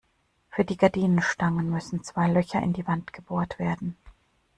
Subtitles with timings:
[0.49, 3.95] Für die Gardinenstange müssen zwei Löcher in die Wand gebohrt werden.